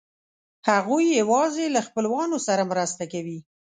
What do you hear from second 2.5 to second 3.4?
مرسته کوي.